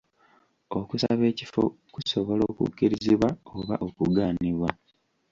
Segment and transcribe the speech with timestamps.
[0.79, 1.61] Okusaba ekifo
[1.93, 4.69] kusobola okukkirizibwa oba okugaanibwa.